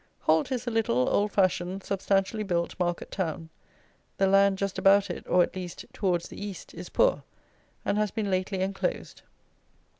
[0.21, 3.51] Holt is a little, old fashioned, substantially built market town.
[4.17, 7.21] The land just about it, or, at least, towards the east, is poor,
[7.85, 9.21] and has been lately enclosed.